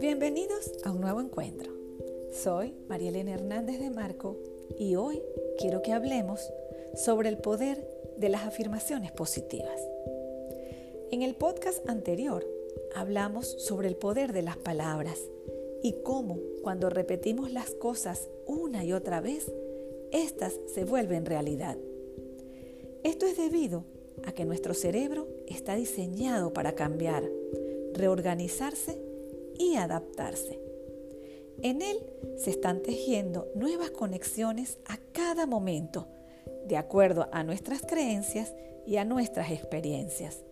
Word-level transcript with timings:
Bienvenidos 0.00 0.72
a 0.82 0.92
un 0.92 1.02
nuevo 1.02 1.20
encuentro. 1.20 1.70
Soy 2.32 2.72
María 2.88 3.10
Elena 3.10 3.34
Hernández 3.34 3.78
de 3.80 3.90
Marco 3.90 4.38
y 4.78 4.96
hoy 4.96 5.20
quiero 5.58 5.82
que 5.82 5.92
hablemos 5.92 6.40
sobre 6.94 7.28
el 7.28 7.36
poder 7.36 7.86
de 8.16 8.30
las 8.30 8.44
afirmaciones 8.44 9.12
positivas. 9.12 9.78
En 11.10 11.20
el 11.20 11.34
podcast 11.34 11.86
anterior 11.88 12.46
hablamos 12.94 13.46
sobre 13.46 13.88
el 13.88 13.96
poder 13.96 14.32
de 14.32 14.40
las 14.42 14.56
palabras 14.56 15.20
y 15.82 15.92
cómo 16.02 16.38
cuando 16.62 16.88
repetimos 16.88 17.52
las 17.52 17.72
cosas 17.72 18.30
una 18.46 18.84
y 18.84 18.94
otra 18.94 19.20
vez, 19.20 19.52
éstas 20.12 20.58
se 20.72 20.84
vuelven 20.84 21.26
realidad. 21.26 21.76
Esto 23.04 23.26
es 23.26 23.36
debido 23.36 23.84
a 24.24 24.32
que 24.32 24.44
nuestro 24.44 24.74
cerebro 24.74 25.28
está 25.46 25.76
diseñado 25.76 26.52
para 26.52 26.74
cambiar, 26.74 27.24
reorganizarse 27.92 28.98
y 29.58 29.76
adaptarse. 29.76 30.58
En 31.62 31.80
él 31.80 31.98
se 32.36 32.50
están 32.50 32.82
tejiendo 32.82 33.48
nuevas 33.54 33.90
conexiones 33.90 34.78
a 34.84 34.98
cada 35.12 35.46
momento, 35.46 36.06
de 36.66 36.76
acuerdo 36.76 37.28
a 37.32 37.44
nuestras 37.44 37.82
creencias 37.82 38.54
y 38.86 38.96
a 38.96 39.04
nuestras 39.04 39.50
experiencias. 39.50 40.44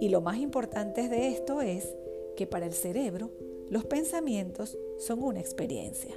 Y 0.00 0.08
lo 0.08 0.20
más 0.20 0.38
importante 0.38 1.08
de 1.08 1.28
esto 1.28 1.60
es 1.62 1.94
que 2.36 2.46
para 2.46 2.66
el 2.66 2.72
cerebro 2.72 3.30
los 3.70 3.84
pensamientos 3.84 4.76
son 4.98 5.22
una 5.22 5.40
experiencia. 5.40 6.14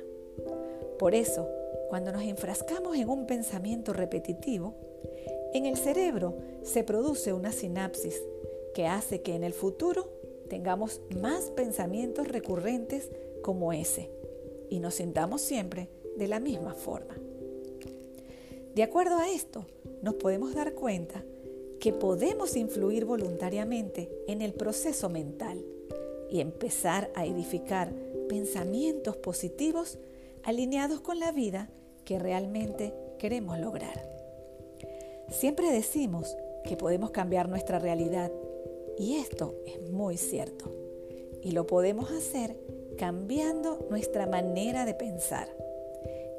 Por 0.98 1.14
eso, 1.14 1.48
cuando 1.90 2.12
nos 2.12 2.24
enfrascamos 2.24 2.98
en 2.98 3.10
un 3.10 3.28
pensamiento 3.28 3.94
repetitivo, 3.94 4.76
en 5.56 5.66
el 5.66 5.78
cerebro 5.78 6.36
se 6.64 6.84
produce 6.84 7.32
una 7.32 7.54
sinapsis 7.54 8.22
que 8.74 8.88
hace 8.88 9.22
que 9.22 9.36
en 9.36 9.44
el 9.44 9.54
futuro 9.54 10.10
tengamos 10.50 11.00
más 11.22 11.46
pensamientos 11.52 12.28
recurrentes 12.28 13.10
como 13.42 13.72
ese 13.72 14.10
y 14.70 14.80
nos 14.80 14.96
sintamos 14.96 15.42
siempre 15.42 15.90
de 16.18 16.28
la 16.28 16.42
misma 16.42 16.74
forma. 16.74 17.16
De 18.76 18.84
acuerdo 18.84 19.18
a 19.18 19.30
esto, 19.30 19.66
nos 20.02 20.16
podemos 20.16 20.54
dar 20.54 20.74
cuenta 20.74 21.24
que 21.80 21.94
podemos 21.94 22.58
influir 22.58 23.06
voluntariamente 23.06 24.10
en 24.28 24.42
el 24.42 24.54
proceso 24.54 25.08
mental 25.08 25.64
y 26.30 26.42
empezar 26.42 27.12
a 27.16 27.26
edificar 27.26 27.94
pensamientos 28.28 29.16
positivos 29.16 30.00
alineados 30.44 31.00
con 31.00 31.20
la 31.20 31.32
vida 31.32 31.70
que 32.04 32.20
realmente 32.20 32.94
queremos 33.18 33.58
lograr. 33.58 34.15
Siempre 35.30 35.72
decimos 35.72 36.36
que 36.64 36.78
podemos 36.78 37.12
cambiar 37.12 37.50
nuestra 37.50 37.80
realidad 37.80 38.32
y 38.98 39.16
esto 39.16 39.56
es 39.66 39.90
muy 39.92 40.18
cierto. 40.18 40.72
Y 41.42 41.52
lo 41.52 41.68
podemos 41.68 42.12
hacer 42.12 42.58
cambiando 42.98 43.86
nuestra 43.90 44.26
manera 44.26 44.86
de 44.86 44.94
pensar. 44.94 45.48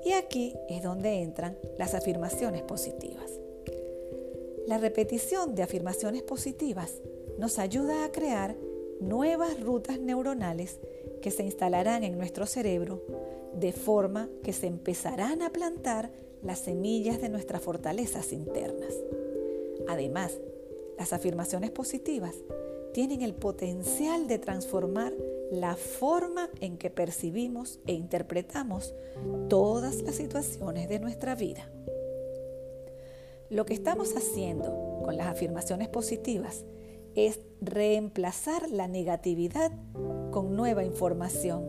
Y 0.04 0.12
aquí 0.12 0.54
es 0.68 0.82
donde 0.82 1.22
entran 1.22 1.58
las 1.78 1.94
afirmaciones 1.94 2.62
positivas. 2.62 3.30
La 4.66 4.78
repetición 4.78 5.54
de 5.54 5.62
afirmaciones 5.62 6.22
positivas 6.22 6.92
nos 7.38 7.58
ayuda 7.58 8.04
a 8.04 8.12
crear 8.12 8.56
nuevas 9.00 9.60
rutas 9.60 10.00
neuronales 10.00 10.80
que 11.22 11.30
se 11.30 11.42
instalarán 11.44 12.02
en 12.04 12.18
nuestro 12.18 12.46
cerebro 12.46 13.02
de 13.54 13.72
forma 13.72 14.28
que 14.42 14.52
se 14.52 14.66
empezarán 14.66 15.42
a 15.42 15.50
plantar 15.50 16.10
las 16.46 16.60
semillas 16.60 17.20
de 17.20 17.28
nuestras 17.28 17.62
fortalezas 17.62 18.32
internas. 18.32 18.94
Además, 19.88 20.38
las 20.98 21.12
afirmaciones 21.12 21.70
positivas 21.70 22.34
tienen 22.92 23.22
el 23.22 23.34
potencial 23.34 24.26
de 24.26 24.38
transformar 24.38 25.12
la 25.50 25.76
forma 25.76 26.48
en 26.60 26.78
que 26.78 26.90
percibimos 26.90 27.78
e 27.86 27.92
interpretamos 27.92 28.94
todas 29.48 30.02
las 30.02 30.14
situaciones 30.14 30.88
de 30.88 30.98
nuestra 30.98 31.34
vida. 31.34 31.70
Lo 33.50 33.64
que 33.64 33.74
estamos 33.74 34.16
haciendo 34.16 35.02
con 35.04 35.16
las 35.16 35.28
afirmaciones 35.28 35.88
positivas 35.88 36.64
es 37.14 37.40
reemplazar 37.60 38.70
la 38.70 38.88
negatividad 38.88 39.72
con 40.30 40.56
nueva 40.56 40.84
información 40.84 41.68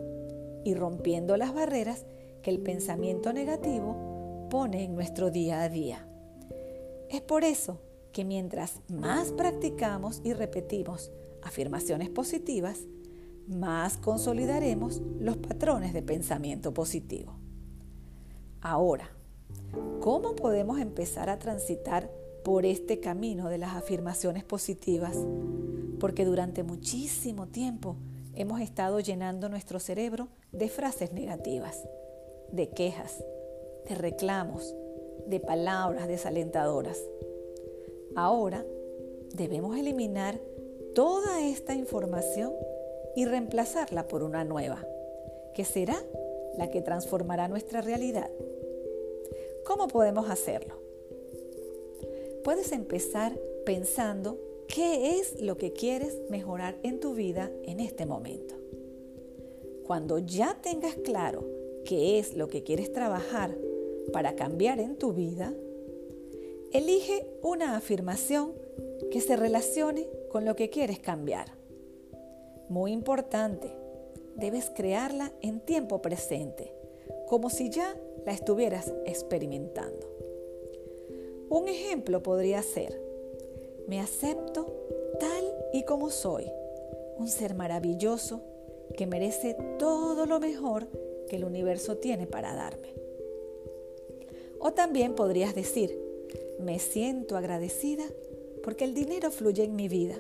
y 0.64 0.74
rompiendo 0.74 1.38
las 1.38 1.54
barreras 1.54 2.06
que 2.42 2.50
el 2.50 2.60
pensamiento 2.60 3.32
negativo 3.32 4.17
pone 4.50 4.84
en 4.84 4.96
nuestro 4.96 5.32
día 5.32 5.62
a 5.62 5.70
día. 5.70 6.08
Es 7.10 7.22
por 7.22 7.44
eso 7.44 7.82
que 8.12 8.26
mientras 8.26 8.82
más 8.90 9.32
practicamos 9.32 10.22
y 10.24 10.34
repetimos 10.34 11.12
afirmaciones 11.44 12.10
positivas, 12.10 12.80
más 13.48 13.98
consolidaremos 13.98 15.02
los 15.20 15.38
patrones 15.38 15.94
de 15.94 16.02
pensamiento 16.02 16.74
positivo. 16.74 17.38
Ahora, 18.62 19.10
¿cómo 20.02 20.36
podemos 20.36 20.80
empezar 20.80 21.30
a 21.30 21.40
transitar 21.40 22.12
por 22.44 22.66
este 22.66 23.00
camino 23.00 23.50
de 23.50 23.58
las 23.58 23.76
afirmaciones 23.76 24.44
positivas? 24.44 25.18
Porque 26.00 26.26
durante 26.26 26.64
muchísimo 26.64 27.48
tiempo 27.48 27.96
hemos 28.34 28.60
estado 28.62 29.00
llenando 29.00 29.48
nuestro 29.48 29.80
cerebro 29.80 30.28
de 30.52 30.70
frases 30.70 31.14
negativas, 31.14 31.88
de 32.52 32.70
quejas, 32.70 33.24
de 33.88 33.96
reclamos, 33.96 34.76
de 35.26 35.40
palabras 35.40 36.08
desalentadoras. 36.08 37.02
Ahora 38.16 38.66
debemos 39.34 39.78
eliminar 39.78 40.40
toda 40.94 41.48
esta 41.48 41.76
información 41.76 42.54
y 43.16 43.26
reemplazarla 43.26 44.08
por 44.08 44.24
una 44.24 44.44
nueva, 44.44 44.86
que 45.54 45.66
será 45.66 46.02
la 46.58 46.70
que 46.70 46.82
transformará 46.82 47.48
nuestra 47.48 47.82
realidad. 47.82 48.30
¿Cómo 49.66 49.88
podemos 49.88 50.30
hacerlo? 50.30 50.76
Puedes 52.44 52.72
empezar 52.72 53.38
pensando 53.66 54.40
qué 54.68 55.20
es 55.20 55.42
lo 55.42 55.58
que 55.58 55.74
quieres 55.74 56.18
mejorar 56.30 56.78
en 56.84 57.00
tu 57.00 57.14
vida 57.14 57.52
en 57.64 57.80
este 57.80 58.06
momento. 58.06 58.56
Cuando 59.86 60.20
ya 60.20 60.58
tengas 60.62 60.96
claro 60.96 61.46
qué 61.86 62.20
es 62.20 62.36
lo 62.36 62.48
que 62.48 62.64
quieres 62.64 62.92
trabajar 62.92 63.56
para 64.12 64.36
cambiar 64.36 64.80
en 64.80 64.98
tu 64.98 65.14
vida, 65.14 65.54
elige 66.72 67.26
una 67.42 67.76
afirmación 67.76 68.54
que 69.12 69.22
se 69.22 69.36
relacione 69.36 70.08
con 70.30 70.46
lo 70.46 70.56
que 70.56 70.70
quieres 70.70 71.00
cambiar. 71.00 71.48
Muy 72.70 72.92
importante, 72.92 73.72
debes 74.36 74.70
crearla 74.70 75.32
en 75.42 75.60
tiempo 75.60 76.02
presente, 76.02 76.74
como 77.28 77.50
si 77.50 77.70
ya 77.70 77.96
la 78.26 78.34
estuvieras 78.34 78.94
experimentando. 79.06 80.08
Un 81.50 81.68
ejemplo 81.68 82.22
podría 82.22 82.62
ser, 82.62 83.02
me 83.88 84.02
acepto 84.02 84.68
tal 85.20 85.44
y 85.72 85.84
como 85.84 86.10
soy, 86.10 86.52
un 87.18 87.30
ser 87.30 87.56
maravilloso 87.56 88.42
que 88.98 89.08
merece 89.08 89.56
todo 89.80 90.26
lo 90.26 90.40
mejor 90.40 90.88
que 91.30 91.38
el 91.38 91.46
universo 91.46 91.98
tiene 91.98 92.28
para 92.28 92.54
darme. 92.54 93.07
O 94.60 94.74
también 94.74 95.16
podrías 95.16 95.56
decir, 95.56 95.98
me 96.60 96.80
siento 96.80 97.38
agradecida 97.38 98.04
porque 98.64 98.86
el 98.86 98.94
dinero 98.94 99.32
fluye 99.32 99.64
en 99.64 99.76
mi 99.76 99.88
vida 99.88 100.16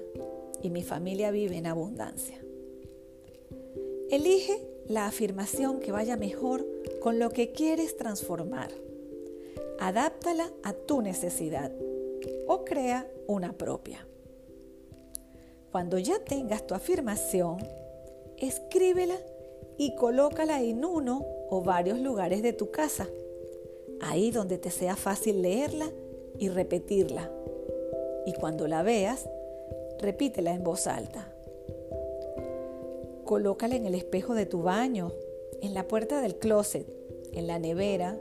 y 0.62 0.70
mi 0.70 0.84
familia 0.84 1.32
vive 1.32 1.58
en 1.58 1.68
abundancia. 1.68 2.38
Elige 4.10 4.62
la 4.88 5.06
afirmación 5.06 5.80
que 5.80 5.92
vaya 5.92 6.16
mejor 6.16 6.66
con 7.02 7.20
lo 7.20 7.30
que 7.30 7.52
quieres 7.52 7.98
transformar. 7.98 8.72
Adáptala 9.80 10.50
a 10.64 10.74
tu 10.74 11.02
necesidad 11.02 11.72
o 12.48 12.64
crea 12.64 13.10
una 13.28 13.54
propia. 13.54 14.08
Cuando 15.72 16.00
ya 16.00 16.20
tengas 16.20 16.66
tu 16.66 16.74
afirmación, 16.74 17.58
escríbela 18.38 19.18
y 19.78 19.96
colócala 19.96 20.62
en 20.62 20.86
uno 20.86 21.26
o 21.50 21.62
varios 21.62 22.00
lugares 22.00 22.42
de 22.42 22.54
tu 22.54 22.72
casa, 22.72 23.08
ahí 24.02 24.32
donde 24.32 24.58
te 24.58 24.72
sea 24.72 24.96
fácil 24.96 25.42
leerla 25.42 25.92
y 26.38 26.50
repetirla 26.50 27.32
y 28.28 28.34
cuando 28.34 28.68
la 28.68 28.84
veas, 28.84 29.30
repítela 30.00 30.54
en 30.54 30.62
voz 30.62 30.86
alta. 30.86 31.32
Colócala 33.24 33.78
en 33.78 33.86
el 33.86 33.96
espejo 33.96 34.36
de 34.36 34.46
tu 34.46 34.64
baño, 34.64 35.14
en 35.62 35.74
la 35.74 35.88
puerta 35.88 36.20
del 36.20 36.36
closet, 36.36 36.86
en 37.32 37.48
la 37.48 37.58
nevera, 37.58 38.20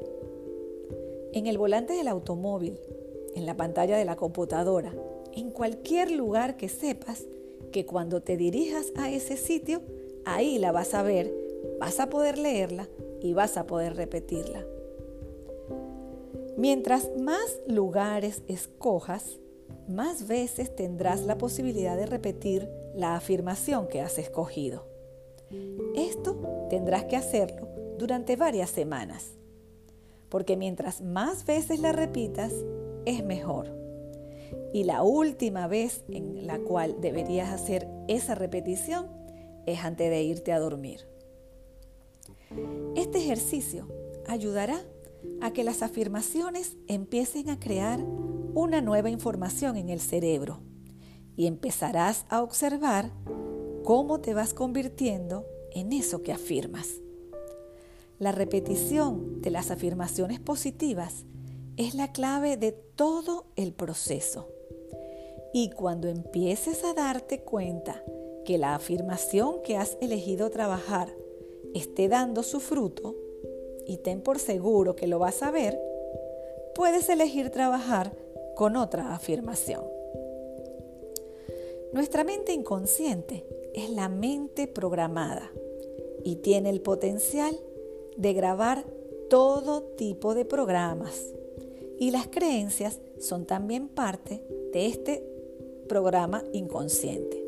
en 1.32 1.49
el 1.49 1.58
volante 1.58 1.94
del 1.94 2.06
automóvil, 2.06 2.78
en 3.34 3.46
la 3.46 3.56
pantalla 3.56 3.99
de 3.99 4.05
la 4.05 4.14
computadora, 4.14 4.94
en 5.32 5.50
cualquier 5.50 6.12
lugar 6.12 6.56
que 6.56 6.69
sepas 6.69 7.25
que 7.73 7.84
cuando 7.84 8.23
te 8.23 8.37
dirijas 8.37 8.93
a 8.94 9.11
ese 9.11 9.37
sitio, 9.37 9.82
ahí 10.25 10.58
la 10.58 10.70
vas 10.70 10.94
a 10.94 11.02
ver, 11.02 11.34
vas 11.81 11.99
a 11.99 12.11
poder 12.11 12.38
leerla 12.38 12.88
y 13.20 13.32
vas 13.32 13.56
a 13.56 13.67
poder 13.67 13.96
repetirla. 13.96 14.64
Mientras 16.56 17.10
más 17.18 17.60
lugares 17.66 18.42
escojas, 18.48 19.38
más 19.88 20.26
veces 20.26 20.74
tendrás 20.74 21.22
la 21.22 21.36
posibilidad 21.36 21.96
de 21.96 22.06
repetir 22.06 22.68
la 22.94 23.14
afirmación 23.14 23.88
que 23.88 24.00
has 24.00 24.18
escogido. 24.18 24.86
Esto 25.94 26.66
tendrás 26.70 27.04
que 27.04 27.16
hacerlo 27.16 27.68
durante 27.98 28.36
varias 28.36 28.70
semanas, 28.70 29.34
porque 30.28 30.56
mientras 30.56 31.02
más 31.02 31.44
veces 31.44 31.78
la 31.78 31.92
repitas, 31.92 32.52
es 33.04 33.24
mejor. 33.24 33.76
Y 34.72 34.84
la 34.84 35.02
última 35.02 35.68
vez 35.68 36.04
en 36.08 36.46
la 36.46 36.58
cual 36.58 36.96
deberías 37.00 37.50
hacer 37.50 37.86
esa 38.08 38.34
repetición 38.34 39.08
es 39.66 39.84
antes 39.84 40.10
de 40.10 40.22
irte 40.22 40.52
a 40.52 40.58
dormir. 40.58 41.06
Este 42.94 43.18
ejercicio 43.18 43.88
ayudará 44.26 44.82
a 45.40 45.52
que 45.52 45.64
las 45.64 45.82
afirmaciones 45.82 46.76
empiecen 46.88 47.50
a 47.50 47.58
crear 47.58 48.02
una 48.55 48.81
nueva 48.81 49.11
información 49.11 49.76
en 49.76 49.90
el 49.90 50.00
cerebro 50.00 50.61
y 51.37 51.46
empezarás 51.46 52.25
a 52.28 52.43
observar 52.43 53.12
cómo 53.84 54.20
te 54.20 54.34
vas 54.34 54.55
convirtiendo 54.55 55.44
en 55.73 55.93
eso 55.93 56.23
que 56.23 56.32
afirmas. 56.32 56.88
La 58.19 58.32
repetición 58.32 59.43
de 59.43 59.50
las 59.50 59.70
afirmaciones 59.70 60.40
positivas 60.40 61.26
es 61.76 61.94
la 61.94 62.12
clave 62.12 62.56
de 62.56 62.73
todo 62.73 63.44
el 63.56 63.75
proceso. 63.75 64.49
Y 65.52 65.70
cuando 65.70 66.08
empieces 66.08 66.82
a 66.84 66.94
darte 66.94 67.43
cuenta 67.43 68.02
que 68.46 68.56
la 68.56 68.75
afirmación 68.75 69.62
que 69.62 69.76
has 69.76 69.99
elegido 70.00 70.50
trabajar 70.50 71.14
esté 71.75 72.08
dando 72.08 72.43
su 72.43 72.61
fruto, 72.61 73.14
y 73.86 73.98
ten 73.98 74.20
por 74.20 74.38
seguro 74.38 74.96
que 74.96 75.06
lo 75.06 75.18
vas 75.18 75.42
a 75.42 75.50
ver, 75.50 75.80
puedes 76.74 77.08
elegir 77.08 77.50
trabajar 77.50 78.12
con 78.54 78.76
otra 78.76 79.14
afirmación. 79.14 79.82
Nuestra 81.92 82.24
mente 82.24 82.52
inconsciente 82.52 83.46
es 83.74 83.90
la 83.90 84.08
mente 84.08 84.66
programada 84.66 85.50
y 86.24 86.36
tiene 86.36 86.70
el 86.70 86.80
potencial 86.80 87.58
de 88.16 88.32
grabar 88.32 88.84
todo 89.30 89.82
tipo 89.82 90.34
de 90.34 90.44
programas. 90.44 91.32
Y 91.98 92.10
las 92.10 92.26
creencias 92.26 93.00
son 93.18 93.46
también 93.46 93.88
parte 93.88 94.42
de 94.72 94.86
este 94.86 95.22
programa 95.88 96.44
inconsciente. 96.52 97.45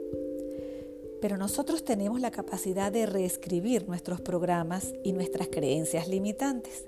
Pero 1.20 1.36
nosotros 1.36 1.84
tenemos 1.84 2.20
la 2.20 2.30
capacidad 2.30 2.92
de 2.92 3.06
reescribir 3.06 3.88
nuestros 3.88 4.20
programas 4.20 4.92
y 5.02 5.12
nuestras 5.12 5.48
creencias 5.48 6.08
limitantes. 6.08 6.84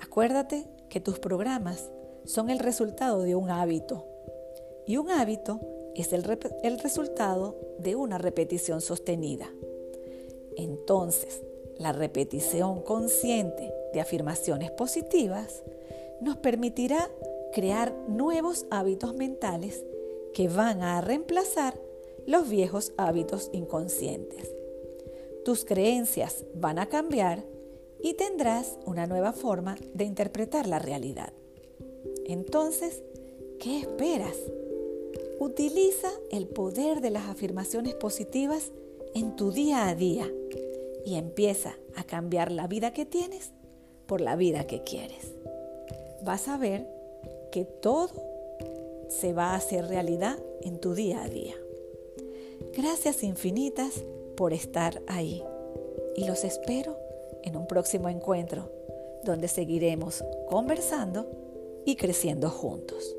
Acuérdate 0.00 0.66
que 0.88 1.00
tus 1.00 1.18
programas 1.18 1.90
son 2.24 2.50
el 2.50 2.58
resultado 2.58 3.22
de 3.22 3.34
un 3.34 3.50
hábito 3.50 4.06
y 4.86 4.96
un 4.96 5.10
hábito 5.10 5.60
es 5.94 6.12
el, 6.12 6.24
resultado 6.78 7.56
de 7.78 7.94
una 7.96 8.18
repetición 8.18 8.80
sostenida. 8.80 9.48
Entonces, 10.56 11.42
la 11.78 11.92
repetición 11.92 12.82
consciente 12.82 13.72
de 13.92 14.00
afirmaciones 14.00 14.70
positivas 14.70 15.62
nos 16.20 16.36
permitirá 16.36 17.10
crear 17.52 17.94
nuevos 18.08 18.66
hábitos 18.70 19.14
mentales 19.14 19.84
que 20.34 20.48
van 20.48 20.82
a 20.82 21.00
reemplazar 21.00 21.78
los 22.26 22.48
viejos 22.48 22.92
hábitos 22.96 23.50
inconscientes. 23.52 24.50
Tus 25.44 25.64
creencias 25.64 26.44
van 26.54 26.78
a 26.78 26.86
cambiar 26.86 27.44
y 28.00 28.14
tendrás 28.14 28.78
una 28.84 29.06
nueva 29.06 29.32
forma 29.32 29.76
de 29.94 30.04
interpretar 30.04 30.66
la 30.66 30.78
realidad. 30.78 31.32
Entonces, 32.26 33.02
¿qué 33.58 33.78
esperas? 33.78 34.36
Utiliza 35.38 36.10
el 36.30 36.46
poder 36.46 37.00
de 37.00 37.10
las 37.10 37.28
afirmaciones 37.28 37.94
positivas 37.94 38.70
en 39.14 39.36
tu 39.36 39.50
día 39.50 39.88
a 39.88 39.94
día 39.94 40.30
y 41.04 41.16
empieza 41.16 41.76
a 41.96 42.04
cambiar 42.04 42.52
la 42.52 42.66
vida 42.66 42.92
que 42.92 43.04
tienes 43.04 43.52
por 44.06 44.20
la 44.20 44.36
vida 44.36 44.66
que 44.66 44.82
quieres. 44.82 45.32
Vas 46.22 46.48
a 46.48 46.56
ver 46.56 46.86
que 47.50 47.64
todo 47.64 48.12
se 49.08 49.32
va 49.32 49.50
a 49.50 49.56
hacer 49.56 49.86
realidad 49.86 50.38
en 50.62 50.78
tu 50.78 50.94
día 50.94 51.22
a 51.22 51.28
día. 51.28 51.54
Gracias 52.72 53.22
infinitas 53.22 54.04
por 54.36 54.52
estar 54.52 55.02
ahí 55.06 55.42
y 56.16 56.24
los 56.24 56.44
espero 56.44 56.96
en 57.42 57.56
un 57.56 57.66
próximo 57.66 58.08
encuentro 58.08 58.70
donde 59.24 59.48
seguiremos 59.48 60.24
conversando 60.48 61.26
y 61.84 61.96
creciendo 61.96 62.50
juntos. 62.50 63.16